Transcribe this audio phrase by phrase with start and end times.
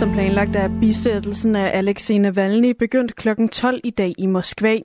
[0.00, 3.28] Som planlagt er bisættelsen af Alexei Navalny begyndt kl.
[3.52, 4.78] 12 i dag i Moskva.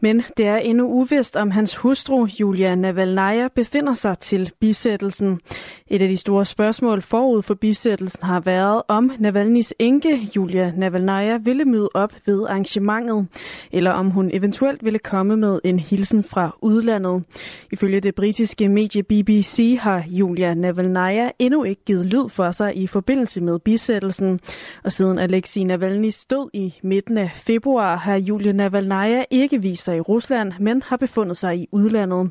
[0.00, 5.40] Men det er endnu uvist, om hans hustru Julia Navalnaya befinder sig til bisættelsen.
[5.86, 11.38] Et af de store spørgsmål forud for bisættelsen har været, om Navalnys enke Julia Navalnaya
[11.38, 13.26] ville møde op ved arrangementet,
[13.72, 17.24] eller om hun eventuelt ville komme med en hilsen fra udlandet.
[17.72, 22.86] Ifølge det britiske medie BBC har Julia Navalnaya endnu ikke givet lyd for sig i
[22.86, 24.40] forbindelse med bisættelsen.
[24.84, 29.96] Og siden Alexei Navalny stod i midten af februar, har Julia Navalnaya ikke vist sig
[29.96, 32.30] i Rusland, men har befundet sig i udlandet.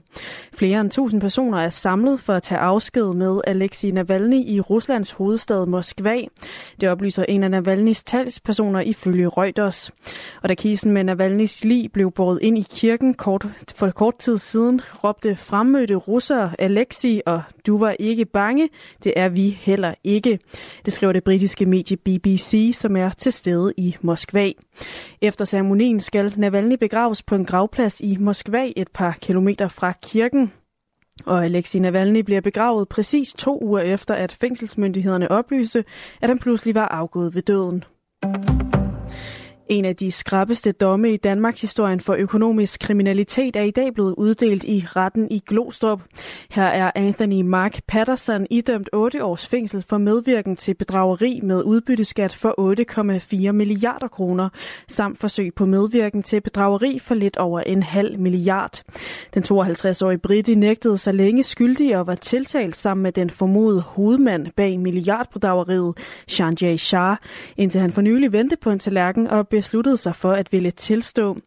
[0.54, 5.12] Flere end tusind personer er samlet for at tage afsked med Alexei Navalny i Ruslands
[5.12, 6.18] hovedstad Moskva.
[6.82, 9.92] Det oplyser en af Navalnys talspersoner ifølge Reuters.
[10.44, 14.38] Og da kisen med Navalnys lig blev båret ind i kirken kort, for kort tid
[14.38, 18.70] siden, råbte fremmødte russere Alexei og du var ikke bange,
[19.04, 20.40] det er vi heller ikke.
[20.86, 24.52] Det skriver det britiske medie BBC, som er til stede i Moskva.
[25.22, 30.54] Efter ceremonien skal Navalny begraves på en gravplads i Moskva et par kilometer fra kirken.
[31.26, 35.86] Og Alexei Navalny bliver begravet præcis to uger efter, at fængselsmyndighederne oplyste,
[36.22, 37.84] at han pludselig var afgået ved døden.
[39.70, 44.16] En af de skrappeste domme i Danmarks historien for økonomisk kriminalitet er i dag blevet
[44.18, 46.02] uddelt i retten i Glostrup.
[46.50, 52.36] Her er Anthony Mark Patterson idømt 8 års fængsel for medvirken til bedrageri med udbytteskat
[52.36, 54.50] for 8,4 milliarder kroner,
[54.88, 58.82] samt forsøg på medvirken til bedrageri for lidt over en halv milliard.
[59.34, 64.48] Den 52-årige Britti nægtede sig længe skyldig og var tiltalt sammen med den formodede hovedmand
[64.56, 67.18] bag milliardbedrageriet, Sanjay Shah,
[67.58, 71.38] indtil han for nylig vendte på en tallerken og besluttet sig for at ville tilstå.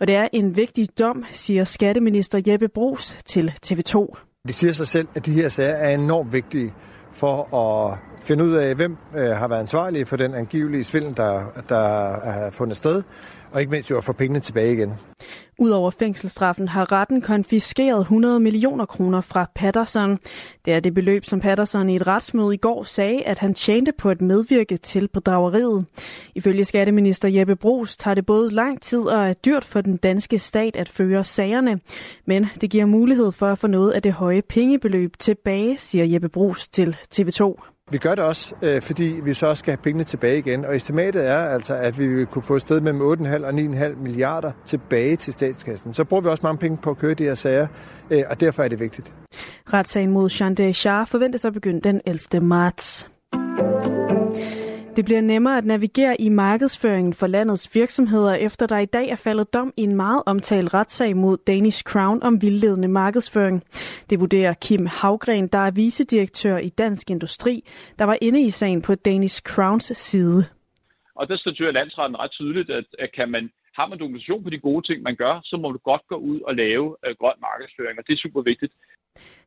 [0.00, 4.14] Og det er en vigtig dom, siger skatteminister Jeppe Brugs til TV2.
[4.46, 6.72] Det siger sig selv, at de her sager er enormt vigtige
[7.12, 11.42] for at finde ud af, hvem øh, har været ansvarlig for den angivelige svindel, der,
[11.68, 13.02] der er fundet sted,
[13.52, 14.92] og ikke mindst jo at få pengene tilbage igen.
[15.58, 20.18] Udover fængselsstraffen har retten konfiskeret 100 millioner kroner fra Patterson.
[20.64, 23.92] Det er det beløb, som Patterson i et retsmøde i går sagde, at han tjente
[23.92, 25.84] på at medvirke til bedrageriet.
[26.34, 30.38] Ifølge skatteminister Jeppe Brugs tager det både lang tid og er dyrt for den danske
[30.38, 31.80] stat at føre sagerne.
[32.26, 36.28] Men det giver mulighed for at få noget af det høje pengebeløb tilbage, siger Jeppe
[36.28, 37.75] Brugs til TV2.
[37.90, 40.64] Vi gør det også, øh, fordi vi så også skal have pengene tilbage igen.
[40.64, 43.94] Og estimatet er altså, at vi vil kunne få et sted mellem 8,5 og 9,5
[44.02, 45.94] milliarder tilbage til statskassen.
[45.94, 47.66] Så bruger vi også mange penge på at køre de her sager,
[48.10, 49.12] øh, og derfor er det vigtigt.
[49.72, 52.40] Retssagen mod Jean Shah forventes at begynde den 11.
[52.40, 53.10] marts.
[54.96, 59.16] Det bliver nemmere at navigere i markedsføringen for landets virksomheder, efter der i dag er
[59.24, 63.62] faldet dom i en meget omtalt retssag mod Danish Crown om vildledende markedsføring.
[64.10, 67.64] Det vurderer Kim Havgren, der er vicedirektør i Dansk Industri,
[67.98, 70.44] der var inde i sagen på Danish Crowns side.
[71.14, 74.58] Og der statuerer landsretten ret tydeligt, at, at kan man har man dokumentation på de
[74.58, 77.98] gode ting, man gør, så må du godt gå ud og lave øh, grøn markedsføring,
[77.98, 78.72] og det er super vigtigt.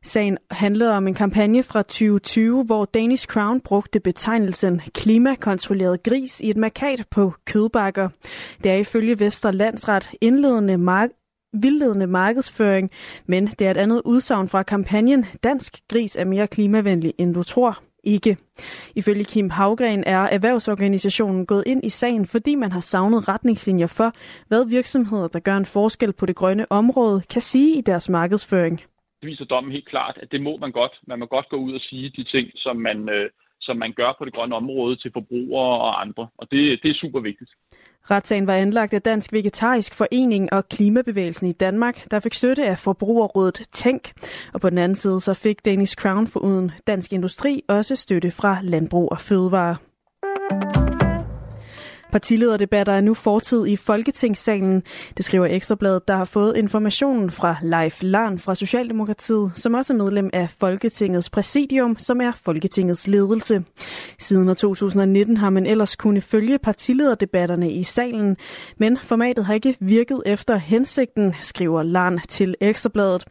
[0.02, 6.50] Sagen handlede om en kampagne fra 2020, hvor Danish Crown brugte betegnelsen klimakontrolleret gris i
[6.50, 8.08] et markat på kødbakker.
[8.64, 11.10] Det er ifølge Vester Landsret indledende mark
[11.52, 12.90] vildledende markedsføring,
[13.26, 17.42] men det er et andet udsagn fra kampagnen Dansk gris er mere klimavenlig, end du
[17.42, 18.36] tror ikke.
[18.96, 24.12] Ifølge Kim Havgren er erhvervsorganisationen gået ind i sagen, fordi man har savnet retningslinjer for,
[24.48, 28.80] hvad virksomheder, der gør en forskel på det grønne område, kan sige i deres markedsføring
[29.20, 30.92] Det viser dommen helt klart, at det må man godt.
[31.06, 33.30] Man må godt gå ud og sige de ting, som man, øh,
[33.70, 36.28] som man gør på det grønne område til forbrugere og andre.
[36.40, 37.50] Og det, det er super vigtigt.
[38.10, 42.78] Retssagen var anlagt af Dansk Vegetarisk Forening og Klimabevægelsen i Danmark, der fik støtte af
[42.78, 44.12] Forbrugerrådet Tænk.
[44.54, 48.30] Og på den anden side så fik Danish Crown for uden Dansk Industri også støtte
[48.30, 49.76] fra Landbrug og Fødevare.
[52.10, 54.82] Partilederdebatter er nu fortid i Folketingssalen.
[55.16, 59.96] Det skriver Ekstrabladet, der har fået informationen fra Leif Larn fra Socialdemokratiet, som også er
[59.96, 63.64] medlem af Folketingets præsidium, som er Folketingets ledelse.
[64.18, 68.36] Siden 2019 har man ellers kunne følge partilederdebatterne i salen,
[68.78, 73.24] men formatet har ikke virket efter hensigten, skriver Larn til Ekstrabladet.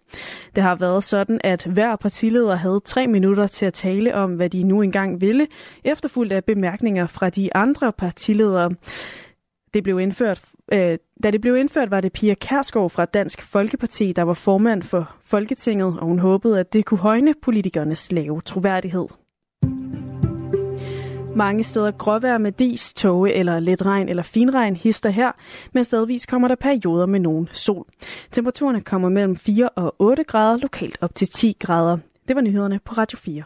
[0.55, 4.49] Det har været sådan, at hver partileder havde tre minutter til at tale om, hvad
[4.49, 5.47] de nu engang ville,
[5.83, 8.68] efterfulgt af bemærkninger fra de andre partiledere
[9.73, 10.41] det blev indført,
[10.73, 14.83] øh, da det blev indført, var det Pia Kærsgaard fra Dansk Folkeparti, der var formand
[14.83, 19.07] for Folketinget, og hun håbede, at det kunne højne politikernes lave troværdighed.
[21.35, 25.31] Mange steder gråvejr med dis, tåge eller let regn eller finregn hister her,
[25.73, 27.85] men stedvis kommer der perioder med nogen sol.
[28.31, 31.97] Temperaturerne kommer mellem 4 og 8 grader, lokalt op til 10 grader.
[32.27, 33.43] Det var nyhederne på Radio 4.